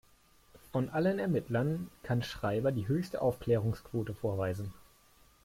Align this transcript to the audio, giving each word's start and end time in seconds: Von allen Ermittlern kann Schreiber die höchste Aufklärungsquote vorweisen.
Von 0.71 0.89
allen 0.89 1.19
Ermittlern 1.19 1.91
kann 2.01 2.23
Schreiber 2.23 2.71
die 2.71 2.87
höchste 2.87 3.21
Aufklärungsquote 3.21 4.15
vorweisen. 4.15 4.73